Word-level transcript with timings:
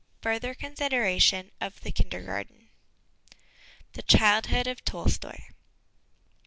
FURTHER 0.23 0.55
CONSIDERATION 0.55 1.51
OF 1.61 1.81
THE 1.81 1.91
KINDERGARTEN 1.91 2.69
The 3.93 4.01
Childhood 4.01 4.65
of 4.65 4.83
Tolstoi. 4.83 5.49